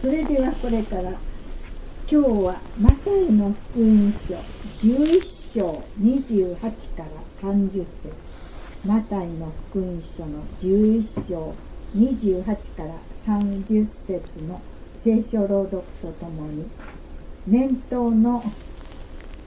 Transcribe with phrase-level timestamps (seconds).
[0.00, 1.18] それではこれから今
[2.08, 4.34] 日はマタイの福音書
[4.86, 6.60] 11章28
[6.96, 7.08] から
[7.42, 7.86] 30節。
[8.86, 11.52] マタイの福音書の11章
[11.96, 12.44] 28
[12.76, 12.94] から
[13.26, 14.60] 30節の
[14.96, 16.66] 聖書朗読とともに
[17.48, 18.44] 念頭の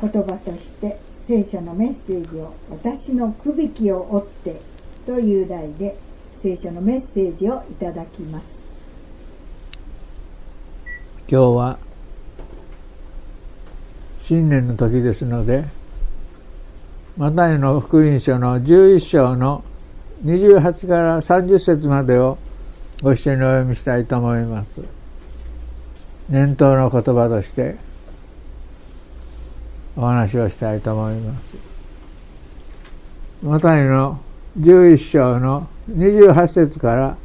[0.02, 4.62] 言葉として聖書のメッセージを「私のくびきを追って」
[5.08, 5.96] という題で
[6.36, 8.61] 聖書のメッセージをいただきます。
[11.32, 11.80] 今日は
[14.20, 15.64] 新年の時ですので
[17.16, 19.64] マタイの福音書の11章の
[20.26, 22.38] 28から30節までを
[23.02, 24.82] ご一緒にお読みしたいと思います。
[26.28, 27.78] 念頭の言葉として
[29.96, 31.42] お話をしたいと思います。
[33.42, 34.20] マタイの
[34.60, 37.18] 11章の28節から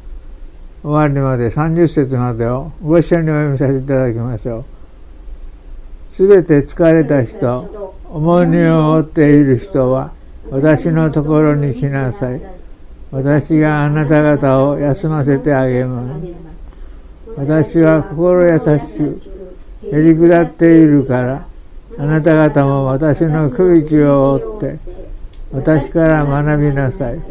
[0.83, 6.15] 終わりまで30節までをご一緒にお読みさせていただきましょう。
[6.15, 10.11] すべて疲れた人重荷を負っている人は
[10.49, 12.41] 私のところに来なさい。
[13.11, 16.47] 私があなた方を休ませてあげます。
[17.35, 19.21] 私は心優しく
[19.91, 21.45] へりくだっているから
[21.99, 24.79] あなた方も私の区域を追って
[25.51, 27.21] 私から学びなさい。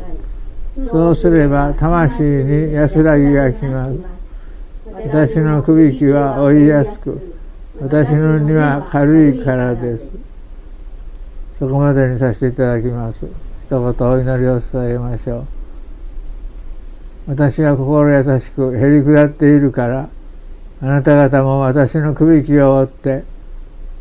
[0.85, 3.99] そうすれば魂に安らぎがきます。
[4.87, 7.35] 私のくびきは追いやすく
[7.81, 10.11] 私の荷は軽いからです。
[11.59, 13.25] そこまでにさせていただきます。
[13.67, 15.47] 一言お祈りを伝えましょう。
[17.29, 20.09] 私は心優しくへりくだっているから
[20.83, 23.25] あなた方も私のくびきを追って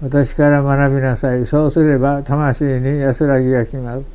[0.01, 1.45] 私から学びなさい。
[1.45, 4.14] そうすれば魂に安らぎがきます。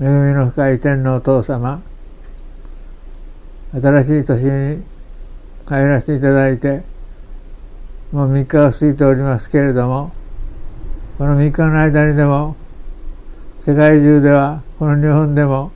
[0.00, 1.82] 恵みの深い天皇お父様
[3.72, 4.82] 新しい年に
[5.66, 6.82] 帰らせていただいて
[8.10, 10.12] もう3日を過ぎておりますけれども
[11.18, 12.56] この3日の間にでも
[13.60, 15.70] 世界中ではこの日本でも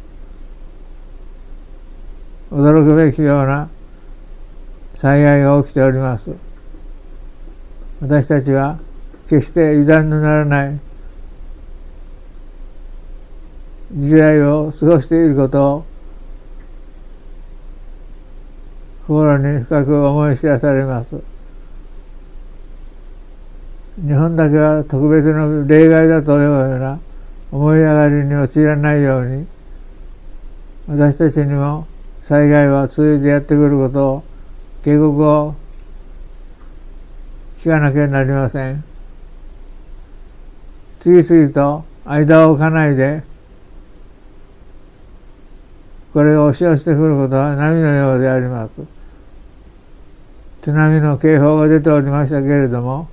[2.50, 3.68] 驚くべきような
[4.94, 6.30] 災害が起きております。
[8.00, 8.78] 私たちは
[9.28, 10.80] 決して油断のならない
[13.92, 15.84] 時代を過ごしていることを
[19.06, 21.16] 心に深く思い知らされます。
[23.96, 26.98] 日本だけは特別の例外だというような
[27.52, 29.46] 思い上がりに陥らないように
[30.88, 31.86] 私たちにも
[32.22, 34.24] 災害は続いてやってくることを
[34.84, 35.54] 警告を
[37.60, 38.82] 聞かなきゃなりません。
[41.00, 43.22] 次々と間を置かないで
[46.14, 48.72] これが押し寄せてくることは波のようであります。
[50.62, 53.08] 津波の警報が出ておりましたけれども、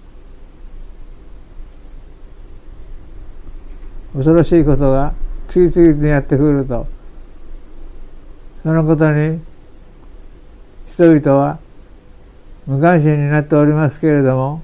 [4.13, 5.13] 恐ろしいことが
[5.47, 6.85] 次々にやってくると、
[8.61, 9.41] そのことに
[10.91, 11.57] 人々は
[12.67, 14.61] 無関心になっておりますけれども、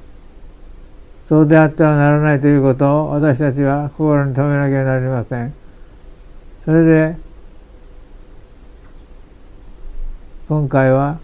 [1.26, 5.54] そうであってはならないということを私たちは心に留めなきゃなりません。
[6.64, 7.27] それで
[10.48, 11.20] 今回は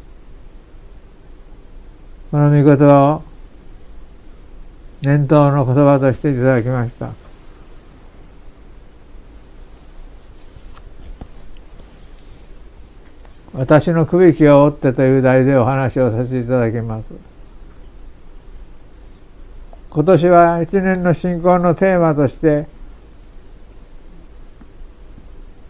[2.29, 3.23] この御言葉を
[5.01, 7.13] 念頭の言葉としていただきました。
[13.53, 17.05] 私のくびきを追ってという題でお話をさせていただきます。
[19.89, 22.67] 今年は一年の信仰のテーマとして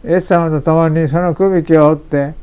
[0.06, 2.43] イエス様と共にそのくびきを追って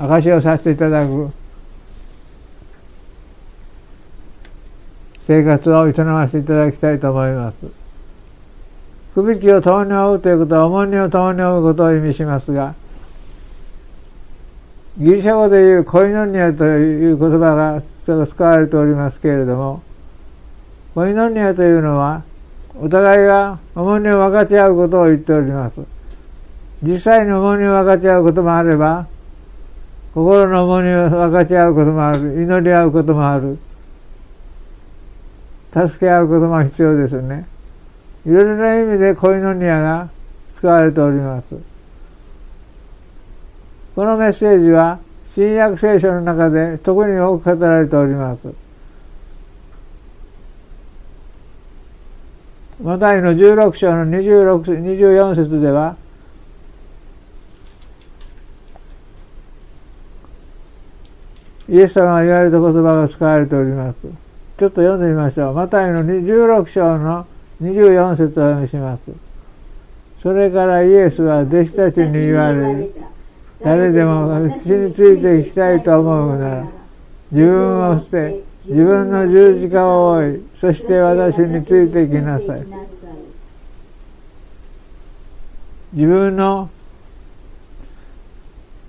[0.00, 1.30] 証しをさせていただく
[5.26, 7.56] 生活を営ませていただきたいと思います。
[9.14, 12.74] くびきを共に追うということは重荷を共に追うことを意味しますが、
[14.98, 17.82] ギリシャ語でいうコイノニアという言葉が
[18.26, 19.82] 使われておりますけれども、
[20.94, 22.22] コイノニアというのは、
[22.80, 25.80] お互いが重荷を分かち合うことを言っております。
[26.82, 29.06] 実際に重荷を分かち合うこともあれば、
[30.14, 33.58] 心の重荷を分かち合うこともある祈り合うこともある。
[35.72, 37.46] 助け合うことも必要ですね。
[38.26, 40.08] いろいろな意味でコイノニアが
[40.54, 41.46] 使われております。
[43.94, 44.98] このメッセージは
[45.34, 48.52] 新約聖書の中で特に多く語られております。
[52.82, 55.96] マタイの16章の26 24節では
[61.70, 63.98] イエス様が言われた言葉が使われております。
[64.00, 64.08] ちょっ
[64.58, 65.54] と読んでみましょう。
[65.54, 67.26] マタイの16章の
[67.62, 69.02] 24節を読みします。
[70.20, 72.90] それからイエスは弟子たちに言われ。
[73.62, 76.66] 誰でも私についていきたいと思うなら、
[77.30, 82.66] 自分を捨て、自分の十字架を追い、そして私についていきなさい。
[85.92, 86.68] 自分の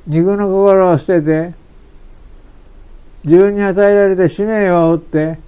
[0.07, 1.60] 肉の心を捨てて、
[3.23, 5.39] 自分に与えられた使命を追って、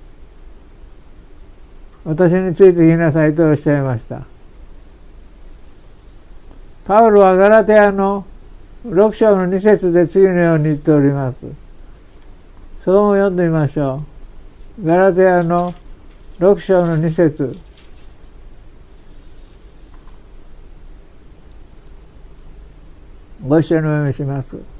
[2.05, 4.23] 私についてきなさいとおっしゃいました。
[6.85, 8.25] パウロはガラテアの
[8.85, 11.37] 6章の2節で次のように言っております。
[12.83, 14.03] そこも読んでみましょ
[14.81, 14.85] う。
[14.85, 15.73] ガラテアの
[16.39, 17.57] 6章の2節
[23.41, 24.72] ご一緒にお読みします。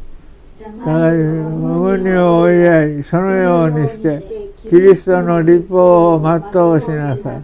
[0.83, 4.23] 互いににを追い合い、そのようにして、
[4.69, 7.43] キリストの立法を全うしなさい。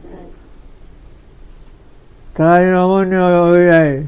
[2.33, 4.07] 互いの重荷を追い合い、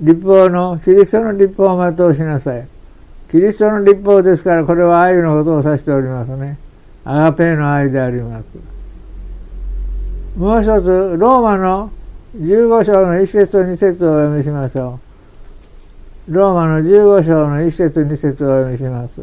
[0.00, 2.66] 立法の、キリストの立法を全うしなさい。
[3.30, 6.58] キリストの立法ですから、これは愛のことを指しておりますね。
[7.04, 8.44] アガペーの愛であります。
[10.38, 11.90] もう一つ、ローマの
[12.36, 15.11] 15章の1節と2節をお読みしましょう。
[16.28, 19.20] ローマの15章の1節2節を読みします。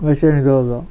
[0.00, 0.84] ご一緒にどうぞ。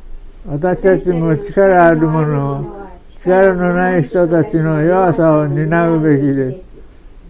[0.48, 2.90] 私たちも力ある者を
[3.22, 6.70] 力のない人たちの弱さを担うべきです。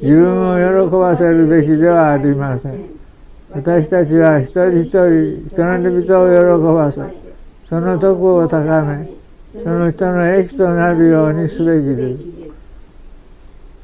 [0.02, 3.00] 自分を喜ばせるべきではありません。
[3.52, 7.02] 私たちは一人一人人の人を喜ばせ、
[7.68, 9.10] その徳を高め、
[9.52, 12.24] その人の益となるようにすべきです。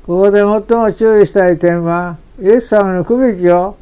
[0.06, 3.75] ここで最も注意したい点は、イエス様の区別を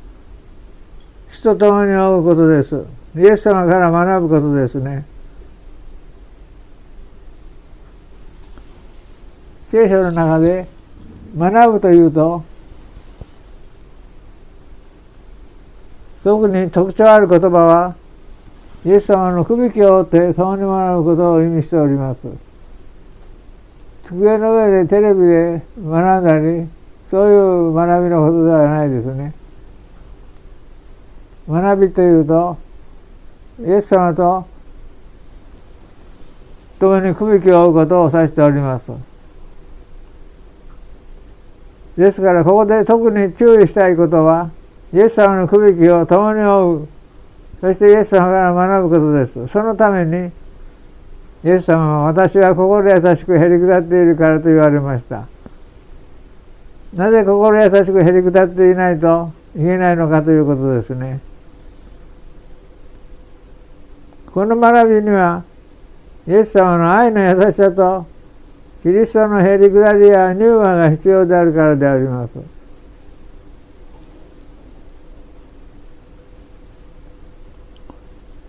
[1.30, 2.86] 人と共に追うことです。
[3.18, 5.06] イエス様から学ぶことですね。
[9.68, 10.68] 聖書の中で
[11.38, 12.44] 学ぶというと、
[16.24, 17.96] 特に特徴ある言葉は、
[18.86, 22.20] イエス様の首輝を追って共に学ぶことを意味しております。
[24.08, 26.68] 机の上でテレビで学んだり、
[27.10, 29.34] そういう学びのことではないですね。
[31.50, 32.58] 学びというと、
[33.62, 34.46] イエス様と
[36.80, 38.92] 共に首輝を追うことを指しております。
[41.98, 44.50] ですからここで特に注意したいことは、
[44.94, 46.88] イエス様の首輝を共に追う
[47.64, 49.48] そしてイエス様から学ぶことです。
[49.48, 50.34] そのために、
[51.46, 55.28] イエス様は私は心優しくへり下っているからと言われました。
[56.94, 61.22] なぜ心優しくへり下っていないといけないのかということですね。
[64.34, 65.46] この学びには、
[66.28, 68.06] イエス様の愛の優しさと、
[68.82, 72.53] キリストのへり下りや乳和が必要であるからであります。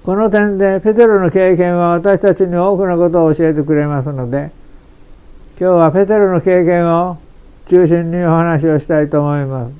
[0.05, 4.51] この点でペテロの経験は私たちに多くのことを教えてくれますので、
[5.58, 7.17] 今日はペテロの経験を
[7.70, 9.73] 中心にお話をしたいと思います。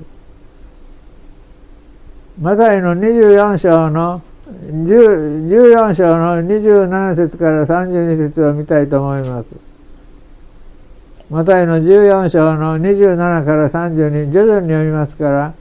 [2.41, 9.47] マタイの24章の14章の27節から32節を見たいと思います。
[11.29, 15.55] マタイの14章の27から32徐々に読みますから、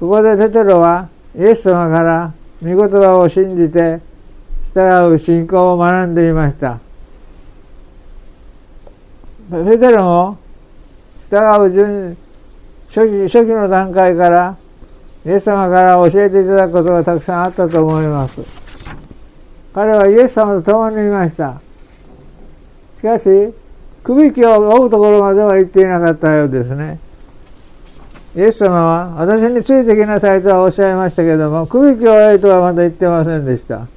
[0.00, 4.00] ここでペテロはイエス様から御言葉を信じて
[4.74, 6.80] 従う信仰を学んでいました。
[9.50, 10.38] ペテロも
[11.30, 12.16] 従う順
[12.88, 14.56] 初期初期の段階から
[15.24, 18.42] イエス様から教えていただくことがたくさんあったと思います。
[19.74, 21.60] 彼はイエス様と共にいました。
[22.98, 23.54] しかし、
[24.02, 26.98] 首輝を追うところまでは行っていなかったようですね。
[28.38, 33.88] イエス様は私についてきなさいとはおっしゃいましたけれども、首輝を追えとはまだ言ってませんでした。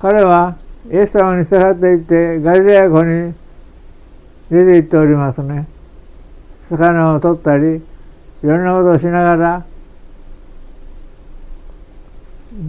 [0.00, 0.56] 彼は
[0.88, 3.34] イエス様に従っていってガリレア湖に
[4.52, 5.66] 出て行っておりますね。
[6.68, 7.80] 魚を取ったり、い
[8.44, 9.64] ろんなことをしながら、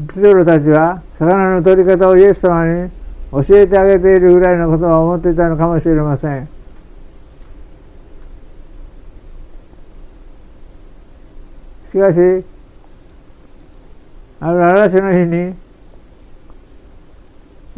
[0.07, 2.89] ピトロたちは魚の取り方をイエス様に
[3.31, 6.47] 教えてあげているぐらいのことを思っていたのかもしれません。
[11.91, 12.45] しかし、
[14.39, 15.55] ある嵐の日に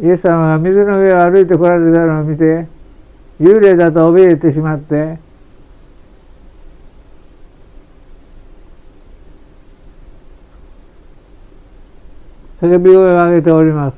[0.00, 2.66] イエス様が水の上を歩いてこられたのを見て
[3.40, 5.18] 幽霊だと怯えてしまって
[12.60, 13.96] 叫び声を上げております。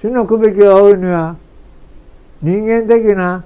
[0.00, 1.36] 主のくべきを追うには
[2.40, 3.44] 人間的な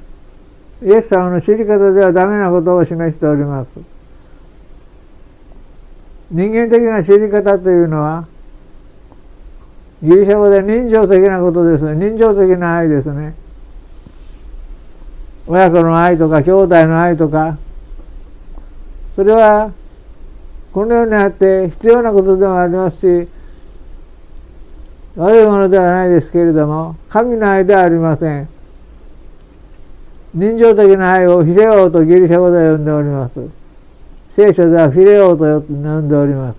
[0.83, 3.69] イエス様の知り方ではダメなことを示しております。
[6.31, 8.26] 人間的な知り方というのは
[10.02, 11.95] ギリシャ語で人情的なことですね。
[11.95, 13.35] 人情的な愛ですね。
[15.47, 17.59] 親子の愛とか兄弟の愛とか
[19.14, 19.73] それは
[20.73, 23.29] このようにあって必要なことでもありますし
[25.17, 28.49] 悪いものではないですけれども神の愛ではありません。
[30.35, 33.50] 人情的な愛をフィレオとギリシャ語で呼んでおります。
[34.35, 36.59] 聖書ではフィレオと呼んでおります。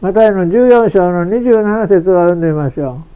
[0.00, 3.09] またの14章の27節を読んでみましょう。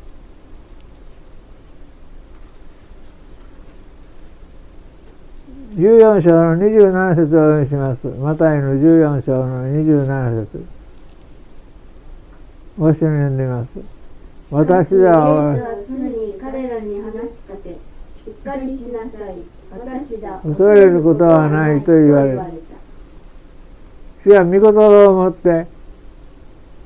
[5.74, 8.06] 14章の27節をお読みします。
[8.06, 10.64] マタイの14章の27節
[12.78, 13.70] ご一緒に読んでみます。
[14.52, 17.76] 私はすぐに彼らに話しかけ、し
[18.30, 19.38] っかりしなさい。
[19.72, 20.40] 私だ。
[20.46, 22.40] 恐れることはないと言われる。
[24.22, 25.66] 主は御言葉をもって、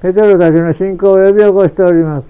[0.01, 2.29] ペテロたちの信仰を呼び起こしております。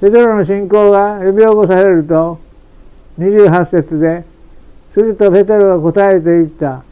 [0.00, 2.40] ペテロの信仰が呼び起こされると、
[3.20, 4.24] 28節で、
[4.98, 6.82] するとペテロが答えて言った。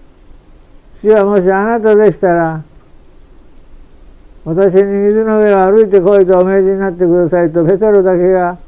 [1.02, 2.62] 主はもしあなたでしたら、
[4.44, 8.58] 私に水の上を歩いてこいとお命じになってくださいとペテロだけが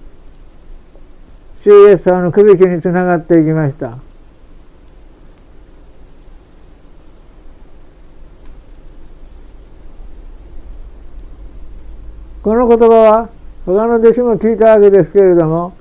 [1.63, 3.99] 主イエス様の首輝につながっていきました。
[12.43, 13.29] この言葉は
[13.67, 15.78] 他の弟子も聞いたわけですけれども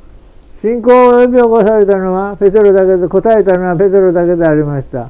[0.62, 5.10] 信仰を呼び起こされたのはペテロだけで答えたのはペテロだけでありました。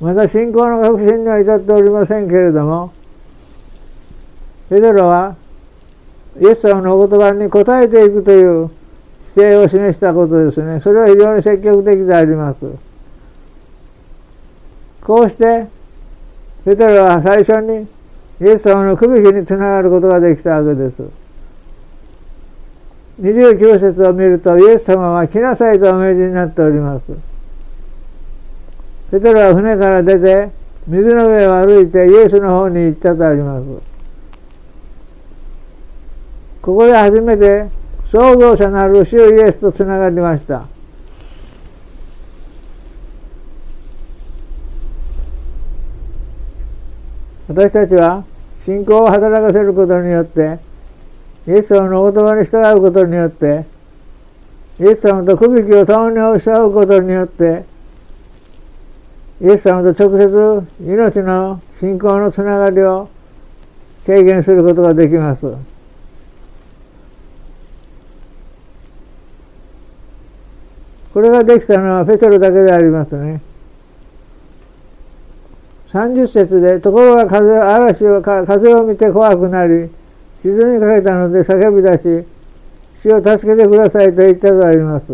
[0.00, 2.92] まだ信仰の確信には至っておりませんけれども
[4.68, 5.36] ペテロは
[6.40, 8.70] イエス様のお言葉に応えていくという
[9.34, 10.80] 姿勢を示したことですね。
[10.80, 12.58] それは非常に積極的であります。
[15.02, 15.68] こうして
[16.64, 17.86] ペテロは最初に
[18.40, 21.21] イエス様の首輝につながることができたわけです。
[23.22, 27.04] 29節を見るとイエス様は来なさいとお命じになっております。
[29.12, 30.50] ペテロは船から出て
[30.88, 33.64] 水の上を歩いてイエスの方に行ったとあります。
[36.62, 37.68] ここで初めて
[38.10, 40.66] 創造者なる主イエスとつながりました。
[47.46, 48.24] 私たちは
[48.64, 50.58] 信仰を働かせることによって
[51.46, 53.64] イエス様のお言葉に従うことによって
[54.78, 57.64] イエス様と区引を共に押し合うことによって
[59.40, 63.08] イエス様と直接命の信仰のつながりを
[64.06, 65.42] 経験することができます。
[71.12, 73.42] これができたのはペテロだけでありますね。
[75.90, 79.90] 30節で、ところが風嵐を風を見て怖くなり、
[80.42, 82.26] 沈みかけたので叫び出し、
[83.02, 85.06] 死を助けてくださいと言ったとあります。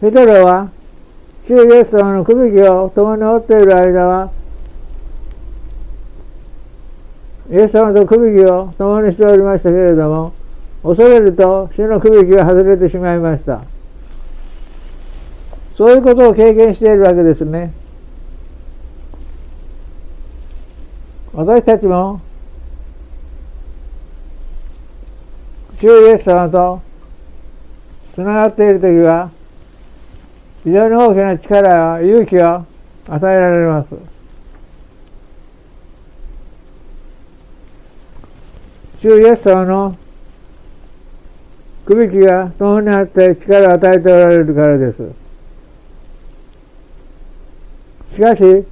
[0.00, 0.70] ペテロは、
[1.46, 4.30] 主イエス様の首輝を共に追っている間は、
[7.50, 10.32] イエス様と首輝を共にしておりましたけれども、
[10.82, 13.62] 恐れると主の首輝が外れてしまいました。
[15.76, 17.72] そういうことを経験しているわけですね。
[21.32, 22.20] 私たちも
[25.80, 26.82] 主イエス様と
[28.14, 29.30] つながっているときは
[30.64, 32.66] 非常に大きな力や勇気を
[33.06, 33.94] 与えられます。
[39.00, 39.96] 主イエス様の
[41.86, 45.12] 首輝が共にあって力を与えておられるからです。
[48.14, 48.66] しかし、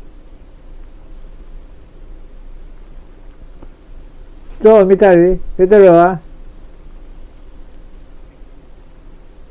[4.61, 6.21] 人を見たり、ペテロは、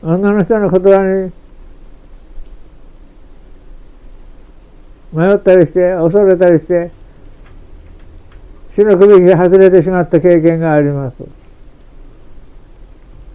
[0.01, 1.31] 女の人の言葉に
[5.13, 6.91] 迷ったりして、恐れたりして、
[8.75, 11.15] 死の首が外れてしまった経験があります。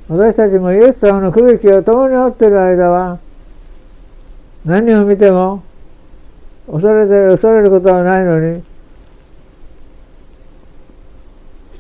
[0.09, 3.19] 私たちもイエス様の区域を共に追っている間は、
[4.65, 5.63] 何を見ても
[6.71, 8.63] 恐れて恐れることはないのに、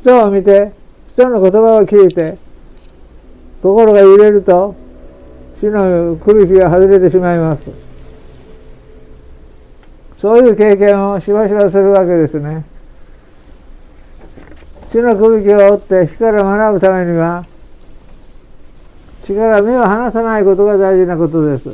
[0.02, 0.73] 人を見て、
[1.14, 2.38] 人の言葉を聞いて、
[3.62, 4.75] 心が揺れると、
[5.61, 7.62] 死の首引きが外れてしまいます。
[10.21, 12.64] そういう経験をしばしばするわけですね。
[14.90, 17.45] 死の首引きを追って死から学ぶためには、
[19.25, 21.71] 死から目を離さないことが大事なことです。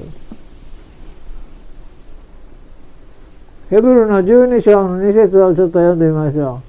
[3.71, 6.66] ヘブルの12章の2節をちょっと読んでみましょう。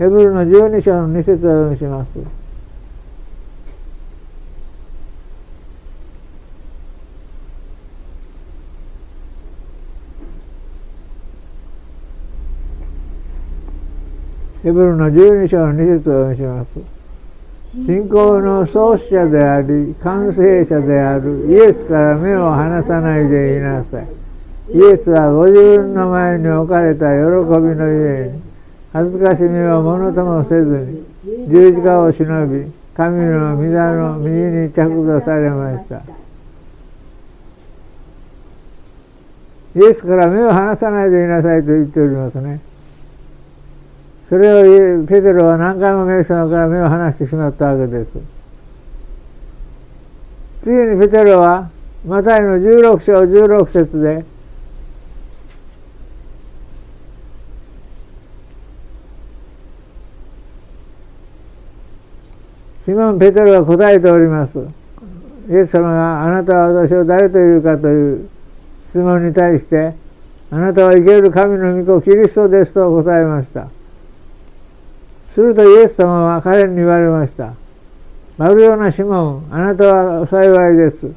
[0.00, 2.08] ヘブルの12章の2節を読みします。
[14.62, 17.84] ヘブルの12章の2節を読みします。
[17.84, 24.06] 信仰の創始者であり、完成者であるイエスから目を離さないでいなさい。
[24.72, 27.26] イエスはご自分の前に置かれた喜び
[27.76, 28.49] のゆえに、
[28.92, 31.04] 恥ずかしみをものともせずに、
[31.48, 36.02] 十字架を忍び、神の御座の右に着座されました。
[39.76, 42.60] イエスから目を離さないでいなさいと言っておりますね。
[44.28, 48.10] それをペテロは何回もメイソンから目を離してしまったわけです。
[50.62, 51.70] 次にペテロは、
[52.06, 54.24] マタイの16章16節で、
[62.90, 64.58] シモン・ペテロは答えております。
[65.48, 68.28] イエス様があなたは私を誰というかという
[68.88, 69.94] 質問に対して、
[70.50, 73.68] あなたは生ける神の御子キリストですと答えました。
[75.32, 77.54] するとイエス様は彼に言われました。
[78.38, 81.12] マルヨナシモン、あなたは幸いです。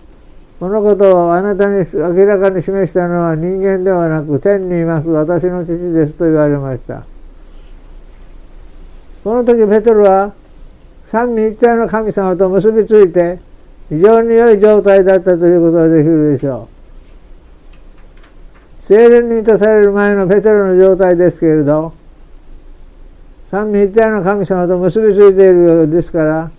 [0.60, 7.04] このことをあなたに明らかに示したのは人間ではなく天にいます私の父ですと言われました。
[9.24, 10.34] この時ペトロは
[11.13, 13.39] 三位一体の神様と結びついて
[13.88, 16.67] 非常に良い状態だったということができるでしょ
[18.84, 18.88] う。
[18.88, 21.93] 精霊に満たされる前のペテロの状態ですけれど、
[23.52, 26.52] 三位一体の神様と結びついているようですから、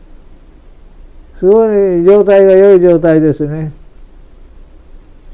[1.40, 3.72] すごい状態が良い状態ですね。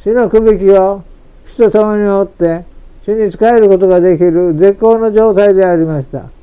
[0.02, 1.04] 死のくびきを
[1.50, 2.64] 死と共に追って、
[3.04, 6.39] 死に仕えることができる絶好の状態でありました。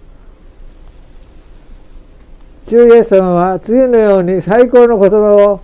[2.70, 5.62] 主イエス様は次のように最高の言葉を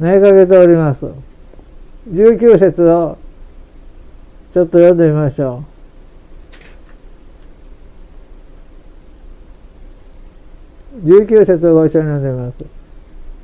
[0.00, 1.06] 投げかけております。
[2.12, 3.16] 19節を
[4.52, 5.62] ちょっと読んでみましょ
[11.04, 11.08] う。
[11.08, 12.64] 19節をご一緒に読んでます。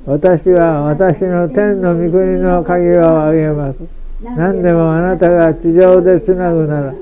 [0.05, 3.79] 私は私の天の御国の鍵をあげます。
[4.21, 6.93] 何でもあなたが地上でつなぐなら、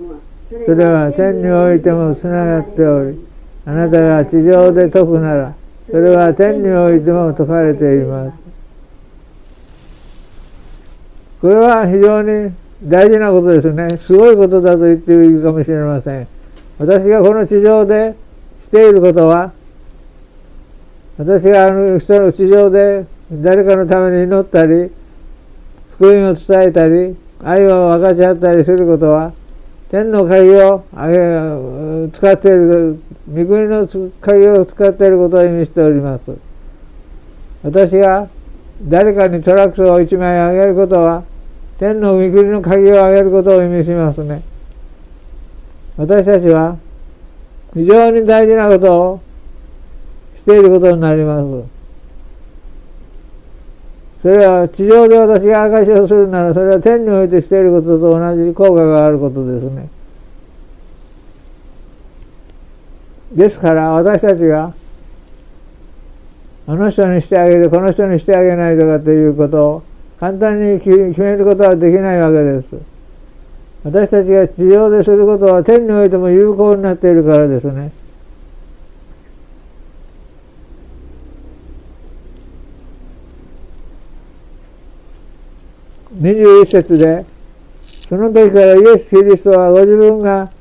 [0.66, 3.26] それは天においてもつながっており、
[3.66, 5.54] あなたが地上で解くなら、
[5.90, 8.38] それは天においても解かれています。
[11.42, 13.98] これは非常に大事なことですね。
[13.98, 16.28] すごいことだと言っていいかもしれません。
[16.78, 18.16] 私がこの地上で
[18.66, 19.52] していることは、
[21.18, 24.92] 私があの人の地上で誰かのために祈ったり、
[25.96, 29.32] 福音を伝えたり、愛を分かち合ったりすることは、
[29.90, 30.84] 天の鍵を
[32.14, 33.00] 使っている、
[33.32, 33.88] 御国の
[34.20, 36.24] 鍵を使っていることを意味しております。
[37.64, 38.28] 私が
[38.84, 41.24] 誰かにトラックトを一枚あげることは、
[41.78, 44.42] 天の御国の鍵をあげることを意味しますね。
[45.98, 46.78] 私たちは
[47.74, 49.22] 非常に大事なことを
[50.40, 51.75] していることになります。
[54.26, 59.88] それは地上で私が証しをするならそれは天においてしていることと同じ効果があることですね。
[63.34, 64.74] ですから私たちが
[66.66, 69.84] あの人にしてあげるこの人にしてあげないとかということを
[70.20, 70.90] 簡単に決
[71.22, 72.82] めることはできないわけです。
[73.84, 77.92] 私たちが地上ですることは天においても有効になっているからですね。
[86.20, 87.26] 21節で、
[88.08, 90.52] その時からイエス・キリストはご自分が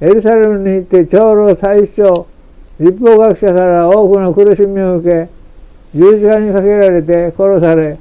[0.00, 2.26] エルサレムに行って長老最初、
[2.80, 5.28] 立法学者から多くの苦しみを受け、
[5.94, 7.98] 十字架にかけられて殺され、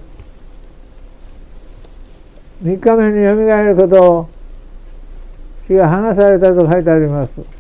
[2.64, 4.30] 3日目によみがえることを
[5.68, 7.53] 死が離されたと書いてあります。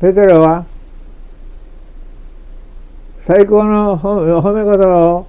[0.00, 0.66] ペテロは
[3.20, 5.26] 最高の褒め言葉を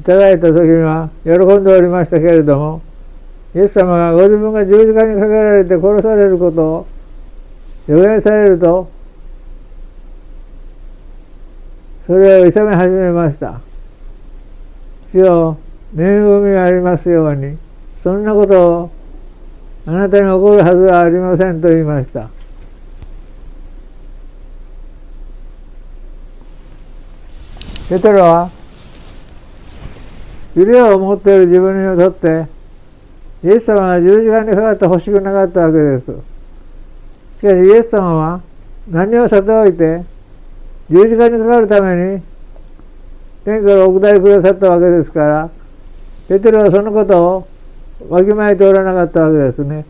[0.00, 2.82] いただいた時には喜んでおりましたけれども、
[3.54, 6.86] イエス様がご自分が十字架にかけられて殺されることを
[7.86, 8.90] 予言されると、
[12.06, 13.60] それを勇め始めました。
[15.12, 15.56] 主よ、
[15.96, 17.56] 恵みがありますように、
[18.02, 18.90] そんなことを
[19.86, 22.28] あなたに起こるはずはありませんと言いました。
[27.90, 28.50] ペテロは、
[30.54, 32.46] 揺れを持っている自分にとって、
[33.42, 36.06] イエス様が十字架にかかってほしくなかったわけです。
[37.40, 38.42] しかしイエス様は
[38.88, 40.04] 何をさておいて、
[40.88, 42.22] 十字架にかかるために
[43.44, 45.50] 天からお下りくださったわけですから、
[46.28, 47.48] ペテロはそのことを
[48.08, 49.84] わきまえておらなかったわけですね。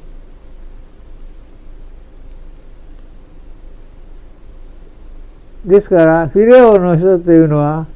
[5.64, 7.86] ですから、フィレオの人というのは、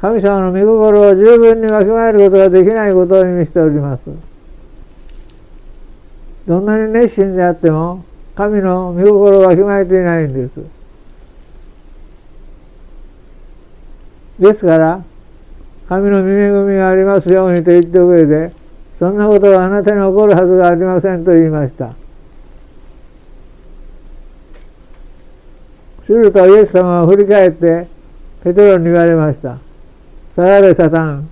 [0.00, 4.02] 神様の御心を十分にわきまえることができないことを意味しております。
[6.46, 8.04] どんなに熱心であっても、
[8.34, 10.60] 神の御心をわきまえていないんです。
[14.38, 15.02] ですから、
[15.88, 18.52] 神の御恵みがありますようにと言った上で、
[18.98, 21.94] そんなことはあなたに起こるはずがありませんと言いました。
[26.06, 27.88] するとイエス様は振り返って
[28.44, 29.58] ペテロに言われました。
[30.36, 31.28] さられサタン、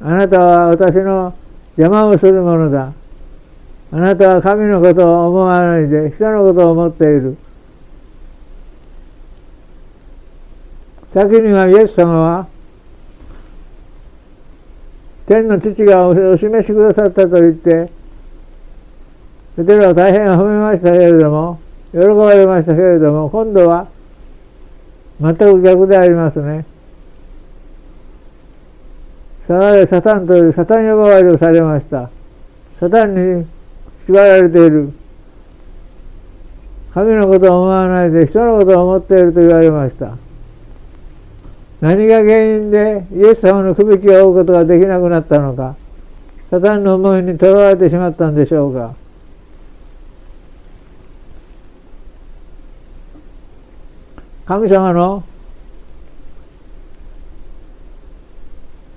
[0.00, 1.34] あなたは私の
[1.76, 2.92] 邪魔をするものだ。
[3.92, 7.36] あなたは神のことを思わないで人のことを思っている。
[11.14, 12.48] 先にはイエス様は
[15.26, 17.90] 天の父がお示しくださったと言って
[19.56, 21.58] ペテロは大変褒めましたけれども
[21.92, 23.88] 喜ばれましたけれども今度は
[25.20, 26.64] 全く逆でありますね。
[29.46, 32.10] さられサタンというサタン呼ばわりをされました。
[32.80, 33.46] サタンに
[34.06, 34.92] 縛られている。
[36.92, 40.16] 神のことを思わないで人のことを思っていると言われました。
[41.80, 45.76] 何が原因でイエス様の首輝を追うことができなくなったのか、
[46.50, 48.94] サタンの思いにとらわれてしまったんでしょうか。
[54.46, 55.24] 神様の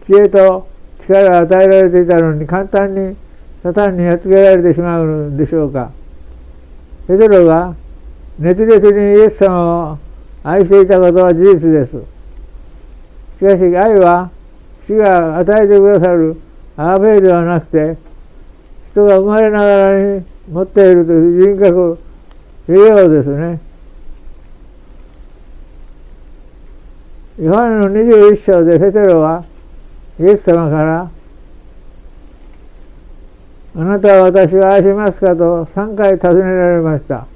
[0.06, 0.68] 知恵と
[1.02, 3.18] 力が与えられていたのに簡単に
[3.64, 5.92] サタンにやっつけられてしまうんでしょうか。
[7.08, 7.76] ペテロが
[8.38, 9.98] 熱烈にイエス様を
[10.44, 12.04] 愛していたことは事実です。
[13.40, 14.30] しかし愛は
[14.86, 16.40] 死が与えてくださる
[16.78, 17.98] アーベイではなくて
[18.92, 22.00] 人が生まれながらに持っているという人格、
[22.70, 23.69] 栄養ですね。
[27.40, 29.46] ヨハネの21章でペテロは
[30.20, 31.10] イエス様から
[33.76, 37.28] あなたは私を愛しますかと3回尋ねられました。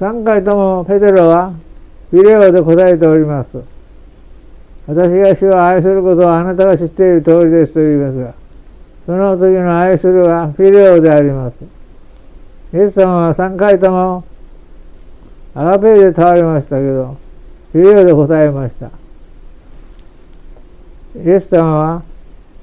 [0.00, 1.52] 3回ともペテロは
[2.10, 3.62] ビデオで答えております。
[4.86, 8.34] 私が主を愛することはあなたが知っている通りですと言いますが、
[9.04, 11.54] その時の愛するはフィレオであります。
[12.74, 14.24] イエス様は3回とも
[15.54, 17.18] アガペーで問われましたけど、
[17.72, 18.90] フィレオで答えました。
[21.18, 22.02] イエス様は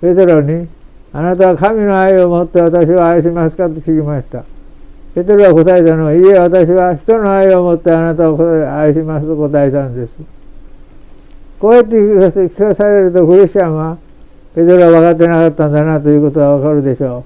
[0.02, 0.68] ペテロに、
[1.12, 4.44] あなたは神の愛を持って私を愛しますかと聞きました。
[5.16, 8.38] ペテロは答えたのは、いえ、私は人の愛を持ってあなたを
[8.78, 10.12] 愛しますと答えたんです。
[11.60, 13.98] こうやって聞かされるとクリスチャンは、
[14.54, 17.24] ペテロは分かってなかったんだなということは分かるでしょう。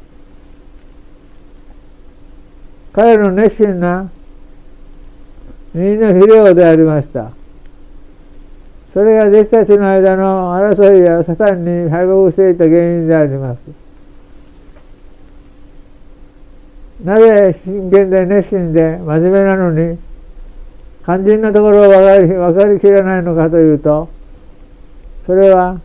[2.94, 4.10] 彼の熱心な
[5.74, 7.32] みんなフィレオでありました。
[8.94, 13.60] それが弟子たちの間の争いやサタンに敗北していた原因であります。
[17.04, 19.98] なぜ真剣で熱心で真面目なのに
[21.04, 24.10] 肝心なところを分かり分かりきれないのかというと
[25.26, 25.82] それは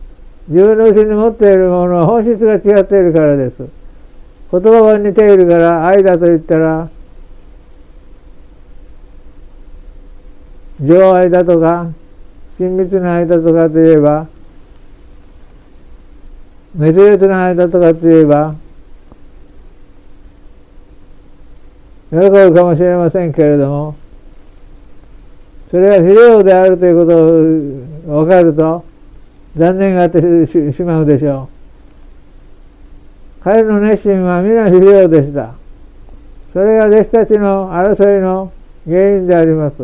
[0.47, 3.67] 自分のうちに持っているものは本質が違っているからです。
[4.51, 6.89] 言葉が似ているから愛だと言ったら
[10.81, 11.91] 情愛だとか
[12.59, 14.27] 親密な間とかといえば、
[16.75, 18.53] 熱烈な間とかといえば、
[22.11, 23.95] 喜ぶかもしれませんけれども、
[25.71, 28.83] それがフィレオであるということを分かると
[29.55, 31.47] 残念がってしまうでしょ
[33.41, 33.43] う。
[33.45, 35.53] 彼の熱心は皆フィレオでした。
[36.51, 38.51] それが弟子たちの争いの
[38.85, 39.75] 原因であります。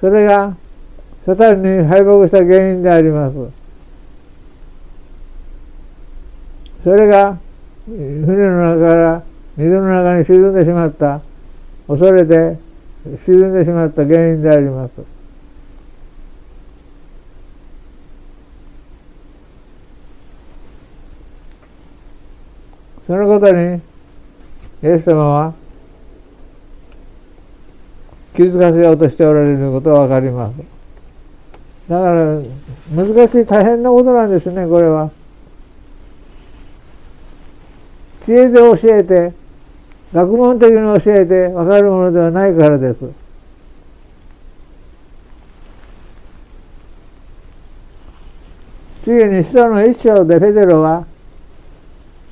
[0.00, 0.56] それが
[1.26, 3.36] サタンに敗北した原因であります。
[6.82, 7.38] それが
[7.86, 9.22] 船の中から
[9.56, 11.20] 水の中に沈んでしまった
[11.86, 12.58] 恐れて
[13.24, 14.92] 沈んでしまった原因であります。
[23.06, 23.80] そのことに
[24.82, 25.54] イエス様は
[28.36, 30.79] 気づかせようとしておられることは分かります。
[31.90, 32.40] だから
[32.94, 35.10] 難しい大変なことなんですねこれは
[38.24, 39.32] 知恵で教えて
[40.14, 42.98] 学問的に教えて分かるものではないからです。
[49.04, 51.06] 次に使徒の一章でペテロは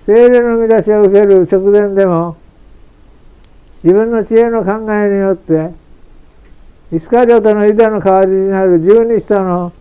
[0.06, 2.36] 精霊の見出しを受ける直前でも
[3.82, 5.72] 自分の知恵の考えによって
[6.90, 9.72] イスカリオトのユダの代わりになる十二使徒の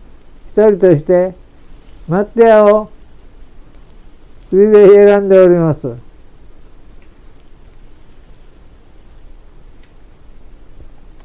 [0.52, 1.34] 一人として
[2.06, 2.90] マッテアを
[4.50, 6.08] 次で選んでおります。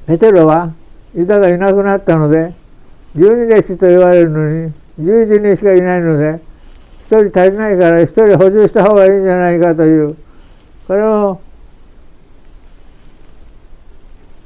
[0.05, 0.73] ペテロは
[1.15, 2.53] ユダがいなくなったので
[3.15, 6.41] 十二弟子と言われるのに十一人しかいないので
[7.07, 10.17] 一人足りないから一人補充した方がいいんじゃないかという
[10.87, 11.41] これを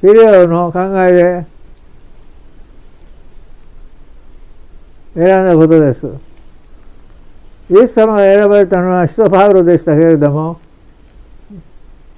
[0.02, 1.46] フィレオの考えで
[5.16, 6.08] 選んだことです。
[7.70, 10.60] イエス様が選ばれたのは使徒パウロでしたけれども、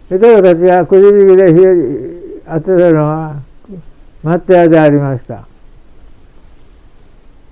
[0.09, 3.41] ペテロたちがくじ引きで当てたのは
[4.23, 5.47] マッテアでありました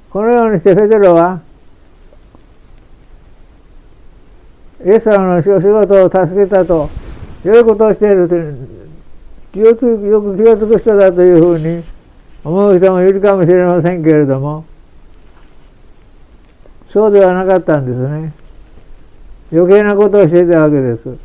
[0.10, 1.40] このようにしてペテロは
[4.84, 6.90] イエス様の仕事を助けたと
[7.44, 8.28] 良いことをしている
[9.54, 11.84] 気をつよく気が付く人だというふうに
[12.44, 14.66] 思う人もいるかもしれませんけれども
[16.90, 18.34] そうではなかったんですね。
[19.52, 21.18] 余計なことをしていたわけです。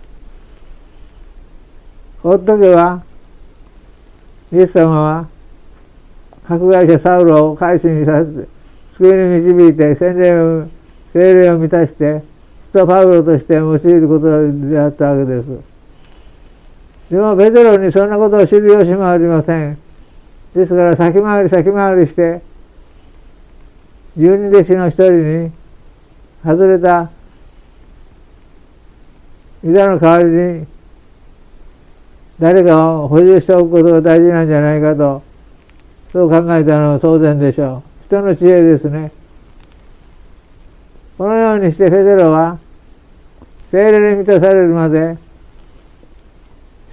[2.22, 3.02] ほっとけば
[4.52, 5.28] イエス様は
[6.44, 8.48] 迫害者サウロを改心にさせて
[8.96, 10.68] 救いに導いて洗礼を
[11.12, 12.22] 精霊を満たして
[12.70, 15.71] ストパウロとして用いることであったわけです。
[17.12, 19.78] でもペテロにそんなことを知る由もありません
[20.54, 22.42] ですから先回り先回りして
[24.16, 25.52] 十二弟子の一人に
[26.42, 27.10] 外れた
[29.62, 30.66] ユダの代わりに
[32.42, 35.22] 誰かを補充しておくことが大事なんじゃないかと、
[36.12, 38.06] そう考えたのは当然でしょう。
[38.06, 39.12] 人の知恵ですね。
[41.16, 42.58] このようにしてフェテロは、
[43.70, 45.16] 精霊に満たされるまで、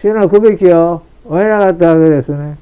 [0.01, 2.57] 死のくびきを終えなかったわけですね。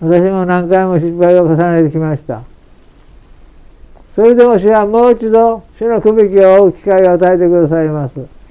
[0.00, 2.42] 私も何回も失敗を重ねてきました。
[4.14, 8.42] それでも死はもう一度死のくびきを追う機会を与えてくださいます。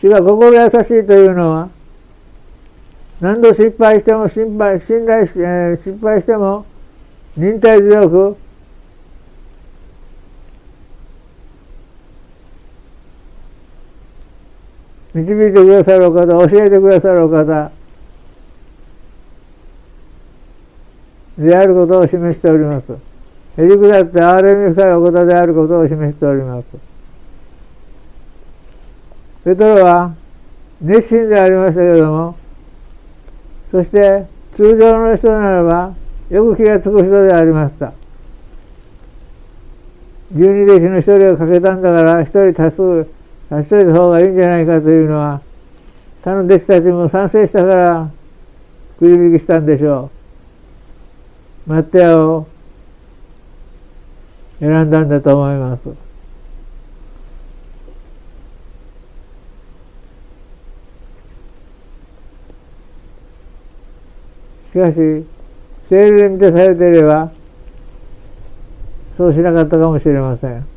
[0.00, 1.68] 主が心優しいというのは
[3.20, 6.66] 何度失敗しても心配信頼し、えー、失敗しても
[7.36, 8.36] 忍耐強く
[15.16, 17.70] 導いてくださるお方教えてくださるお方
[21.38, 22.92] であることを示しております。
[23.56, 26.66] へりくだって憐れみ深いお方であることを示しております。
[29.44, 30.14] ペトロは
[30.82, 32.36] 熱心でありましたけれども、
[33.70, 35.94] そして通常の人ならば
[36.28, 37.92] よく気がつく人でありました。
[40.32, 43.15] 十二弟子の一人が欠けたんだから一人足す、
[43.50, 45.40] 足しといた方がいいんじゃないかというのは、
[46.22, 48.10] 他の弟子たちも賛成したから
[48.98, 50.10] くじ引きしたんでしょ
[51.66, 51.70] う。
[51.70, 52.46] マッテアを
[54.58, 55.82] 選んだんだと思います。
[64.72, 65.26] しかし、
[65.88, 67.30] 精霊に満たされていれば、
[69.16, 70.75] そうしなかったかもしれません。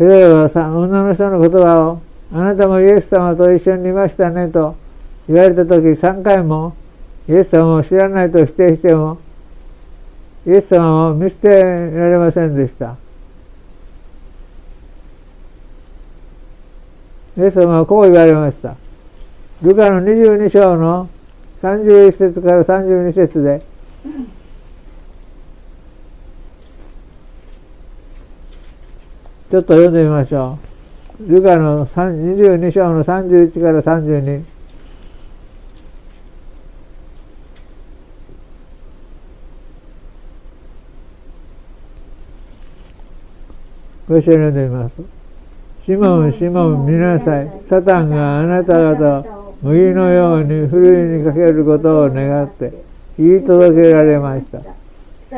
[0.00, 2.00] ペテロは女の人の言葉を、
[2.32, 4.74] あなたもイエス様と一緒にいましたねと
[5.28, 6.74] 言われた時3回も
[7.28, 9.18] イエス様を知らないと否定しても
[10.46, 12.96] イエス様を見捨てられませんでした。
[17.36, 18.76] イエス様はこう言われました。
[19.60, 21.10] ルカの22章の
[21.60, 23.60] 31節から32節で、
[29.50, 30.60] ちょっと読んでみましょ
[31.28, 31.32] う。
[31.32, 34.44] ルカの22章の31から32。
[44.08, 44.92] ご一緒に読んでみます。
[45.84, 47.50] シモン、シモン、見なさい。
[47.68, 52.72] サタンがあなた方を麦のようにふるいにかけることを願って
[53.18, 54.60] 言い届けられました。
[54.60, 54.64] し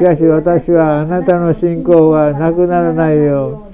[0.04, 3.71] かし私はあなたの信仰がなくならないよう、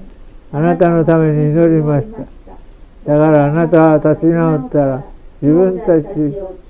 [0.53, 2.21] あなたのために祈りました。
[2.21, 5.05] だからあなたは立ち直ったら
[5.41, 6.05] 自分たち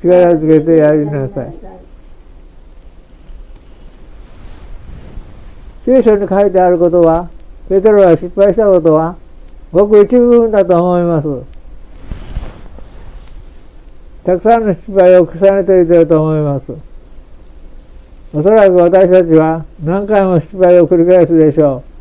[0.03, 1.55] 力づけてやりなさい。
[5.85, 7.31] 聖書に書いてあることは、
[7.69, 9.17] ペテロが失敗したことは、
[9.73, 11.29] ごく一部分だと思います。
[14.25, 16.65] たくさんの失敗を重ねていると思います。
[18.35, 21.98] おそらく私たちは何回も失敗を繰り返すでしょう。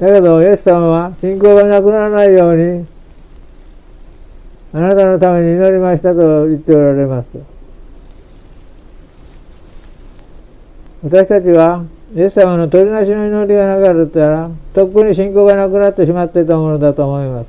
[0.00, 2.86] だけど、イエス様は信仰がなくならないように、
[4.72, 7.28] あなたのために祈りましたと言っておられます。
[11.04, 11.84] 私たちは、
[12.14, 17.48] イエス様の取りなしの祈りがなかったら、とっくに信仰がなくなってしまっていたものだと思います。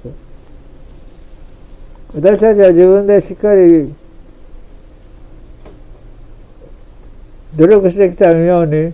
[2.14, 3.96] 私たちは自分でしっかり
[7.56, 8.94] 努力してきたように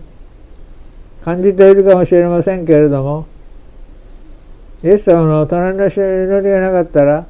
[1.26, 3.26] 感じているかもしれませんけれども、
[4.84, 7.26] イエス様の隣の人の祈りがなかったら、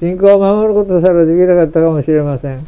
[0.00, 2.66] 信仰を守ることすらできなかったかもしれません。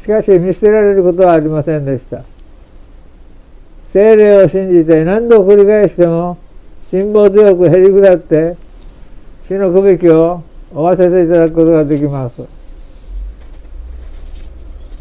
[0.00, 2.24] しかし見捨てられることはありませんでした。
[3.92, 6.38] 精霊を信じて何度繰り返しても
[6.90, 8.56] 辛抱強く減り下って
[9.46, 12.42] 死のくべきを負わせていただくことができます。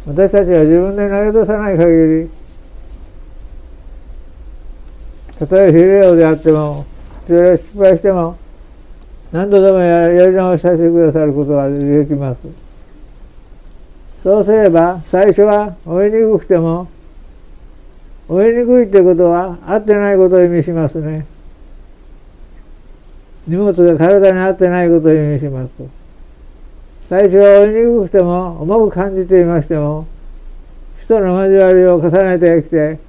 [0.08, 2.30] 私たちは自分で投げ出さない限り、
[5.39, 6.86] たとえフィレオであっても、
[7.28, 8.38] 失敗しても、
[9.32, 12.39] 何度でもやり直させてくださることができます。
[14.23, 16.88] そうすれば、最初は追いにくくても、
[18.28, 21.28] 追いにくいってことは、合ってないことを意味しますね。
[23.47, 25.69] 荷物が体に合ってないことを意味します。
[27.10, 30.08] 最初は追いにくくても、重く感じていましても、
[31.04, 33.00] 人の交わりを重ねてきて、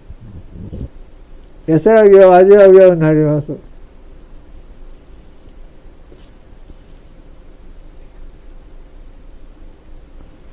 [1.69, 3.53] 安らぎを味わうようになります。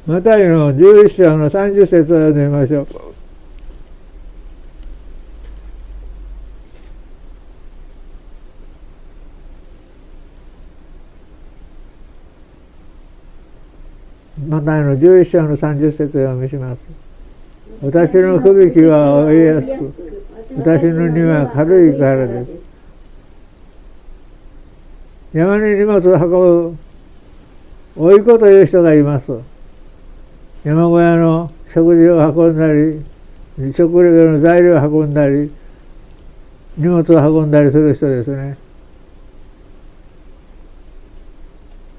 [0.06, 2.88] マタイの11章の30節を読んでみましょう。
[14.48, 16.80] マタイの11章の30節を読みします。
[17.82, 20.25] 私のくびきは追いやすく、
[20.58, 22.52] 私の荷は軽いからです。
[25.34, 26.78] 山に荷物を運ぶ、
[27.98, 29.32] 追い子という人がいます。
[30.64, 35.52] 山小屋の食事を運んだり、食料の材料を運んだり、
[36.78, 38.58] 荷物を運んだりする人ですね。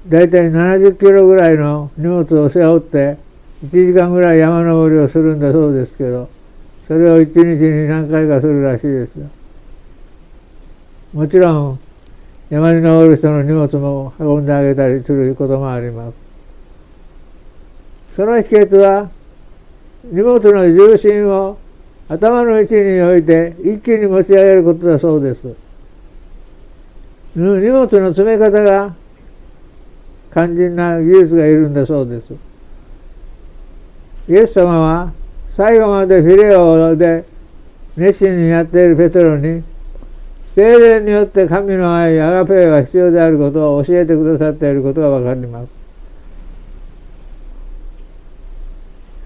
[0.07, 3.17] だいたい70キロぐらいの荷物を背負って、
[3.65, 6.27] 1時間ぐらい山登りをするんだそうですけど、
[6.87, 9.27] それを1日に何回かするらしいですよ。
[11.13, 11.79] もちろん、
[12.49, 16.15] 山に登る人の荷物も運んであげたりすることもあります。
[18.15, 19.09] その秘訣は、
[20.05, 21.57] 荷物の重心を
[22.07, 25.55] 頭の位置に置いて一気に持ち上げることだそうです。
[27.35, 28.95] 荷物の詰め方が
[30.31, 32.33] 肝心な技術がいるんだそうです。
[34.29, 35.11] イエス様は
[35.57, 37.25] 最後までフィレオで
[37.95, 39.63] 熱心にやっているペテロに
[40.53, 45.69] 精霊によって神の愛、アガペーが必要であることを教えてくださっていることがわかります。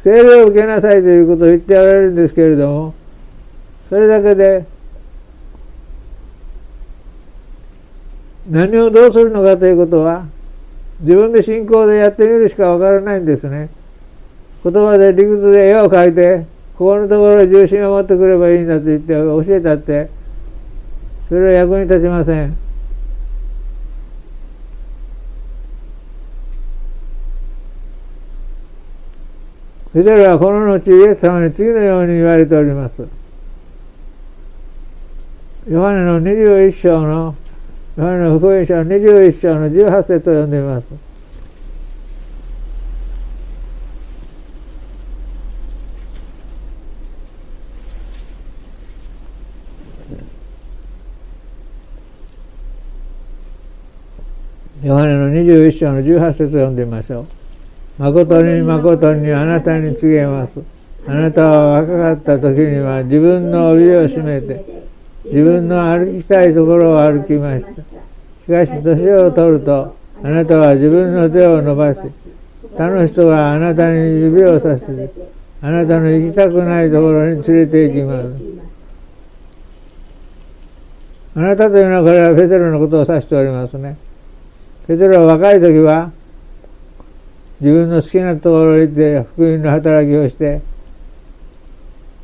[0.04, 2.94] 精霊を受けなさいということを言っておられるんですけれども、
[3.90, 4.66] それだけで
[8.50, 10.26] 何をどうするのかということは、
[11.02, 13.70] 自分で信仰でやってみるしかわからないんですね。
[14.64, 16.46] 言葉で理屈で絵を描いて、
[16.78, 20.10] ここのところ重心を持ってくればいいんだと言って教えたって、
[21.30, 22.58] それは役に立ちません。
[29.94, 33.08] ペテロはこの後イエス様に次のように言われております。
[35.70, 37.36] ヨハネの21章の、
[37.98, 41.11] ヨハネの福音書の21章の18節を読んでみます。
[54.84, 58.02] ヨハネの21章の18節を読んでみましょう。
[58.02, 60.54] 誠に誠にあなたに告げます。
[61.06, 64.66] あなたは若かった時には自分の帯を締めて、
[65.26, 68.66] 自分の歩きたいところを歩きました。
[68.66, 72.00] しかし年を取ると、あなたは自分の手を伸ばし、
[72.76, 75.12] 他の人があなたに指をさして、
[75.62, 78.30] あなたの行きたくないところに連れて行きます。
[81.36, 83.96] あなたというのはこれはペテロのことを指しておりますね。
[84.92, 86.12] ペテロは若い時は
[87.62, 90.62] 自分の好きなところに行って福音の働きをして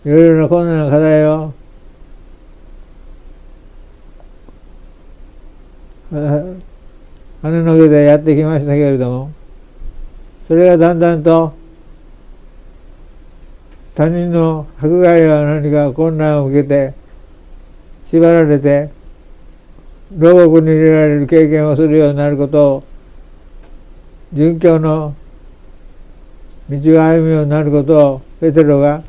[0.03, 1.53] いろいろな困難な課題を
[7.41, 9.31] 羽の毛でやってきましたけれども
[10.49, 11.53] それがだんだんと
[13.95, 16.93] 他人の迫害や何か困難を受けて
[18.11, 18.89] 縛られて
[20.15, 22.83] 牢獄に入れられる経験をするようになることを
[24.33, 25.15] 殉教の
[26.69, 29.03] 道を歩むようになることをペテロが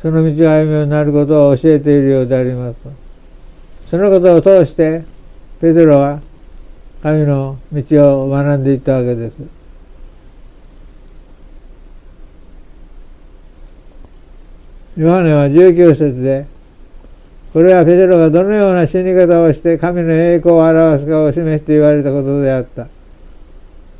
[0.00, 2.76] その道を歩むようになることを教えているようであります。
[3.90, 5.04] そのことを通して
[5.60, 6.20] ペテロは
[7.02, 9.34] 神の道を学んでいったわけです。
[14.96, 16.46] ヨハネは19節で
[17.52, 22.86] これはペテロがどのような死に方をして神の栄光を表すかを示して言われたことであった。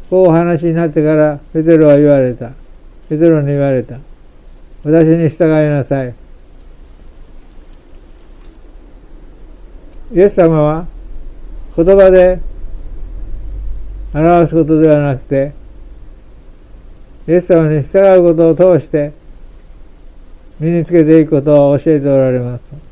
[0.08, 2.52] こうお話になってからペテロは言われた。
[3.08, 3.98] ペテロに言われた。
[4.84, 6.14] 私に従いなさい。
[10.12, 10.86] イエス様は
[11.76, 12.40] 言葉で
[14.14, 15.52] 表すことではなくて、
[17.28, 19.12] イエス様に従うことを通して
[20.60, 22.89] 身につけていくことを教えておられます。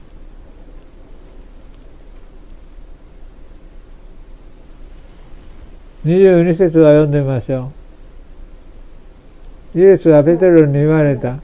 [6.05, 7.73] 22節は読んでみましょ
[9.75, 9.79] う。
[9.81, 11.39] イエスはペテロに言われた。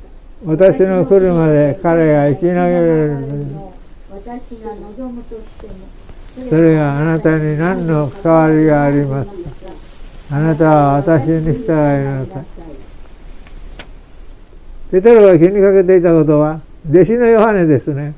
[0.44, 3.16] 私の来るまで彼が生きなげる。
[6.48, 9.34] それがあなたに何の関わりがありますか？
[10.30, 12.44] あなたは私に従いなさい。
[14.90, 18.14] ペテロが気にかけていたことは、弟子のヨハネですね。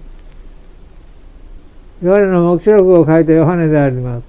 [2.03, 4.25] ヨハネの目視録を書いたヨハネであります。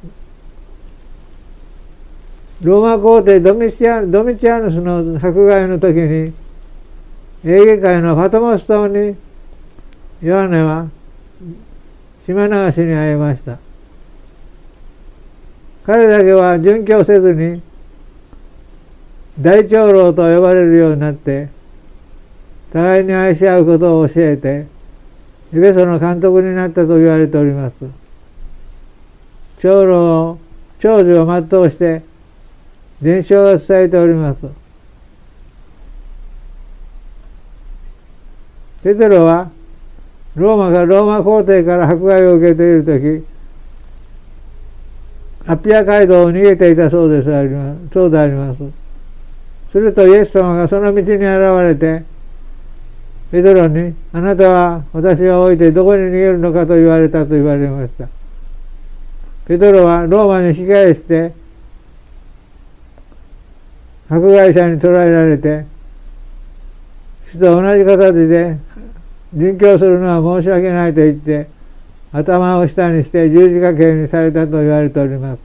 [2.61, 6.33] ローマ皇帝ドミチアドミチアヌスの迫害の時に、
[7.43, 9.15] エーゲ海のファトモス島に、
[10.23, 10.87] ヨハネは
[12.25, 13.59] 島流しに会いました。
[15.85, 17.61] 彼だけは殉教せずに、
[19.39, 21.49] 大長老と呼ばれるようになって、
[22.73, 24.65] 互いに愛し合うことを教えて、
[25.53, 27.75] エベソの監督になったと言われております。
[29.59, 30.39] 長老、
[30.79, 32.01] 長寿を全うして、
[33.01, 34.47] 伝承が伝えております。
[38.83, 39.51] ペテロは
[40.35, 43.25] ローマがローマ皇帝から迫害を受けているとき、
[45.49, 48.59] アピア街道を逃げていたそうですありますそうであります。
[49.71, 52.03] するとイエス様がその道に現れて、
[53.31, 58.07] ペテロに、あなたは私を置いてどこに逃げるのかと言われたと言われました。
[59.45, 61.33] ペテロはローマに引き返して、
[64.09, 65.65] 迫害者に捕らえられて、
[67.31, 68.57] 死と同じ形で
[69.35, 71.49] 殉教するのは申し訳ないと言って、
[72.13, 75.41] 頭を下にして十字架刑にされたと言われております。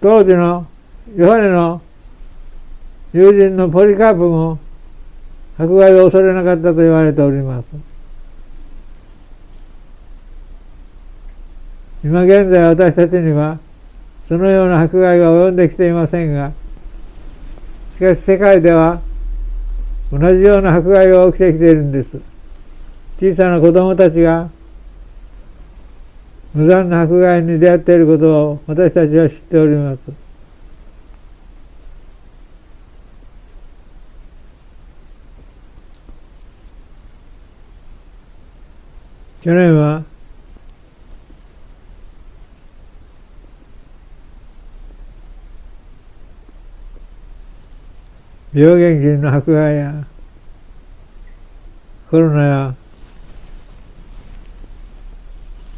[0.00, 0.66] 当時の
[1.16, 1.82] ヨハネの
[3.12, 4.58] 友人のポリカープも
[5.58, 7.66] 迫害を恐れなかったと言われております。
[12.04, 13.58] 今現在私たちには
[14.28, 16.52] そのような迫害が及んできていませんが、
[17.96, 19.00] しかし世界では
[20.12, 22.20] 同じような迫害が起きてきているんです。
[23.20, 24.50] 小さな子供たちが
[26.52, 30.00] 無残な迫害に出会っていることを私たちは知っております。
[39.42, 40.02] 去年は
[48.56, 50.06] 病原菌の迫害や
[52.08, 52.74] コロナや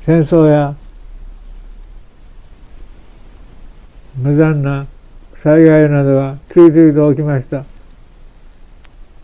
[0.06, 0.76] 戦争や
[4.16, 4.86] 無残な
[5.38, 7.64] 災害などが次々と起きました。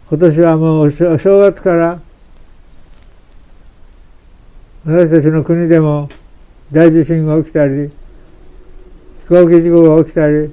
[0.08, 2.00] 今年はもうお正月から
[4.84, 6.08] 私たちの国でも
[6.72, 7.92] 大地震が起きたり
[9.22, 10.52] 飛行機事故が起きたり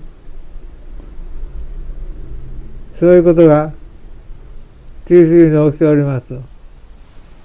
[3.01, 3.73] そういうことが
[5.07, 6.25] 次々に起きております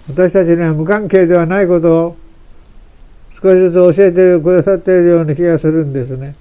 [0.07, 2.17] 私たちには無関係ではないことを
[3.43, 6.37] 少しずつ教えてくださっているような気がするんですね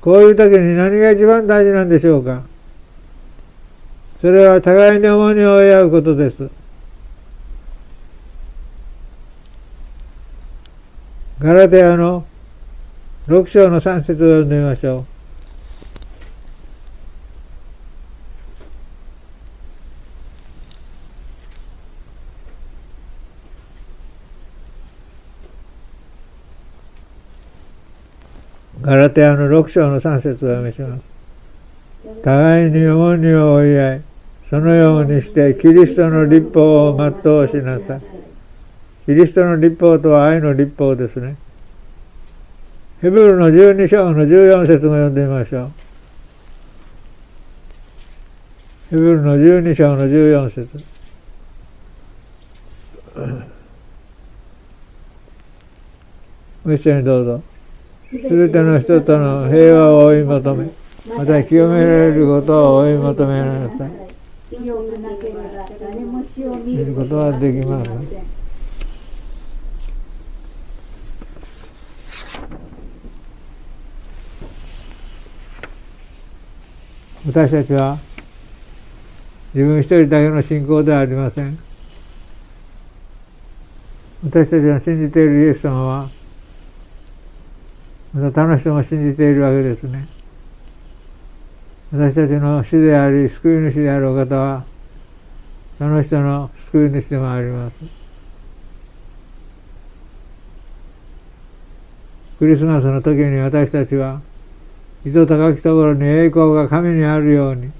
[0.00, 2.42] こういう時に何が一番大事なんでしょうか
[4.20, 6.50] それは互いに重荷を追い合うことです。
[11.38, 12.24] ガラテヤの
[13.28, 15.15] 6章の3節を読んでみましょう。
[28.86, 31.02] ガラテヤの6章の3節を読みします。
[32.22, 34.02] 互いに重荷を追い合い、
[34.48, 38.00] そのようにしてキリストの立法を全うしなさい。
[39.06, 41.36] キリストの立法とは愛の立法ですね。
[43.02, 45.70] ヘブルの12章の14節も読んでみましょう。
[48.90, 50.84] ヘブルの12章の14節
[56.64, 57.55] ご一緒にどうぞ。
[58.20, 60.70] すべての人との平和を追い求め、
[61.16, 63.90] また清められることを追い求めなさい。
[66.64, 67.96] 見ることはできません。
[77.26, 77.98] 私たちは
[79.52, 81.58] 自分一人だけの信仰ではありません。
[84.24, 86.10] 私たちが信じているイエス様は
[88.16, 90.08] 他の人も信じているわけですね。
[91.92, 94.64] 私たちの主であり、救い主であるお方は、
[95.76, 97.76] その人の救い主でもあります。
[102.38, 104.22] クリスマスの時に私たちは、
[105.04, 107.70] 糸高きところに栄光が神にあるように、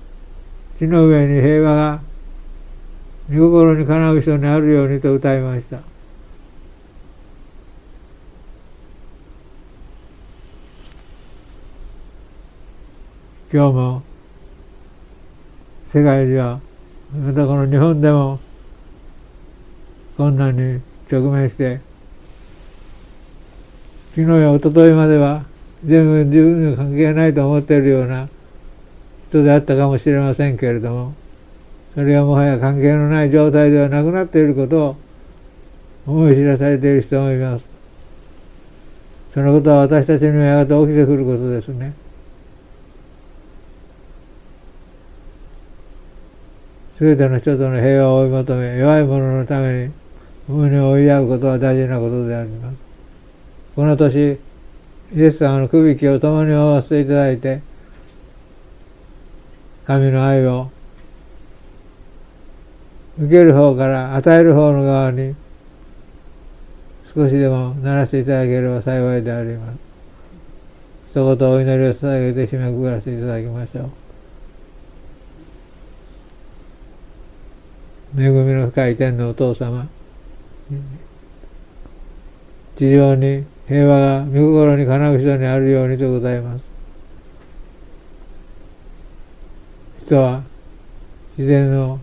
[0.79, 2.01] 地の上に平和が
[3.31, 5.96] 御心にかなう人にあるようにと歌いました。
[13.57, 14.03] 今日も
[15.87, 16.61] 世界では
[17.11, 18.39] またこの日本でも
[20.19, 21.81] 困難に直面して
[24.15, 25.47] 昨日や一昨日までは
[25.87, 28.29] 全部自分には関係ないと思っているような
[29.31, 31.15] 人であったかもしれませんけれども
[31.95, 34.97] それはもはや関係のない状態ではなくなっていることを
[36.07, 37.65] 思い知らされている人もいます。
[39.33, 41.95] そのことは私たちにはやがて起きてくることですね。
[46.97, 49.93] すべての人との平和を追い求め、弱い者のために
[50.49, 52.77] 胸を追い合うことは大事なことであります。
[53.75, 54.39] この年、
[55.15, 57.61] イエス様の首輝を共に追わせていただいて、
[59.87, 60.71] 神の愛を
[63.21, 65.35] 受ける方から与える方の側に
[67.15, 69.79] 少しでもならしていただければ幸いであります。
[71.11, 74.06] 一言お祈りを捧げて締めくくらせていただきましょう。
[78.19, 79.87] 恵みの深い天のお父様、
[82.77, 86.65] 地上に平和が御心にかなう人にあるようにとございます。
[90.07, 90.43] 人は
[91.37, 92.01] 自然の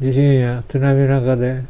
[0.00, 1.62] 地震や津波の中で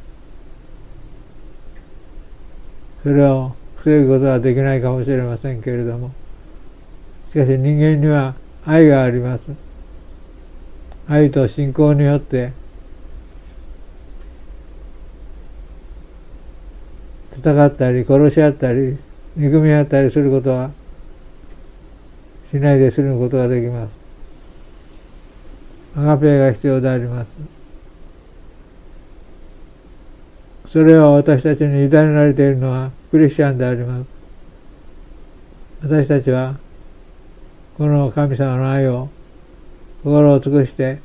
[3.02, 6.12] それを防ぐことはできないかもしれませんけれども。
[7.32, 9.44] しかし人間には愛があります。
[11.08, 12.52] 愛と信仰によって
[17.42, 18.96] 戦ったり殺し合ったり
[19.36, 20.70] 憎み合ったりすることは
[22.52, 23.90] しないで済むことができます。
[25.96, 27.30] アガペが必要であります。
[30.68, 34.06] それは私たちに委ねられているのはクリスチャンであります。
[35.82, 36.56] 私たちは
[37.76, 39.08] この神様の愛を
[40.04, 41.00] 心を尽くして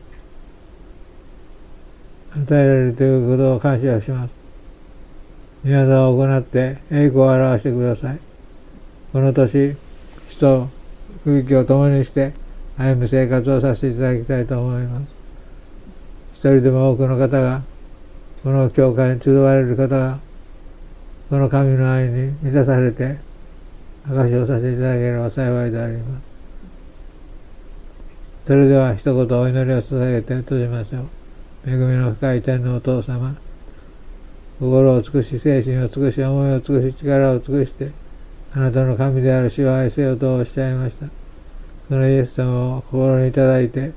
[2.31, 4.36] 与えられるということを感謝します。
[5.63, 8.19] 宮沢を行って栄光を表してください。
[9.13, 9.75] この年、
[10.29, 10.69] 死と
[11.25, 12.33] 空気を共にして
[12.77, 15.17] 歩む生活をさせていただきたいと思います。
[16.35, 17.63] 一人でも多くの方が
[18.43, 20.19] この教会に集われる方が
[21.29, 23.17] この神の愛に満たされて
[24.07, 26.23] 証をさせていただければ幸いであります
[28.45, 31.07] それでは一言お祈りを捧げて閉じましょう
[31.65, 33.35] 恵みの深い天のお父様
[34.59, 37.91] 心を尽くし精神を尽くし思いを尽くし力を尽くして
[38.53, 41.05] あなたの神である死を愛せよとおっしゃいました。
[41.89, 43.91] そのイエス様を心にいただいて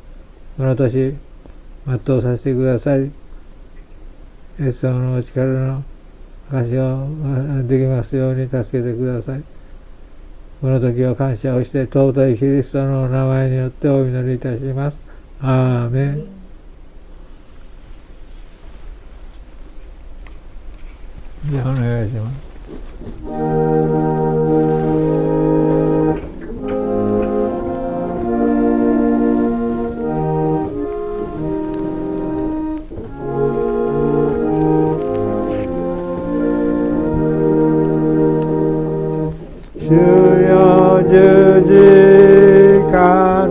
[0.57, 1.17] この年
[1.87, 3.07] 全うさせてくださり
[4.61, 5.85] イエス様のお力の
[6.51, 9.43] 証をできますように助けてください。
[10.61, 14.97] この時を感謝をして尊いキリストのお名前によってお祈りいたします。
[15.41, 16.40] アーメン。
[21.49, 22.51] じゃあお願いします
[39.79, 41.15] 主よ十
[41.65, 43.47] 字架